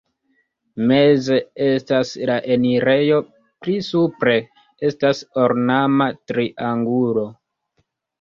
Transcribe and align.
Meze 0.91 1.35
estas 1.65 2.13
la 2.29 2.37
enirejo, 2.55 3.19
pli 3.65 3.75
supre 3.89 4.33
estas 4.89 5.21
ornama 5.45 6.09
triangulo. 6.33 7.27